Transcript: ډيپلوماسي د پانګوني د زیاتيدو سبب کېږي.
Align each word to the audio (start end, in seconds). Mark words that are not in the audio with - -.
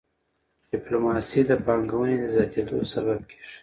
ډيپلوماسي 0.71 1.41
د 1.49 1.51
پانګوني 1.65 2.15
د 2.19 2.23
زیاتيدو 2.35 2.77
سبب 2.93 3.19
کېږي. 3.29 3.57